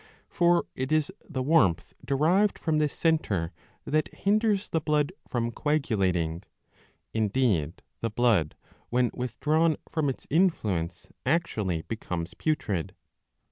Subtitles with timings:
[0.31, 2.09] For it is the warmth 654b.
[2.09, 2.17] 40 1!.
[2.19, 3.51] 9 derived from this centre
[3.85, 6.43] that hinders the blood from coagulating;^
[7.13, 8.55] indeed the blood,
[8.89, 12.95] when withdrawn from its influence, actually becomes putrid.